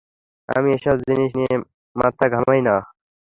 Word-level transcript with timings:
আমি 0.49 0.69
এসব 0.77 0.97
জিনিস 1.07 1.29
নিয়ে 1.39 1.55
মাথা 1.95 2.25
ঘামাই 2.33 2.61
না। 2.67 2.75